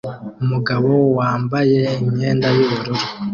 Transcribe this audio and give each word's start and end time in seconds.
Umugabo 0.43 0.89
wambaye 1.17 1.81
imyenda 2.05 2.47
yubururu 2.55 2.95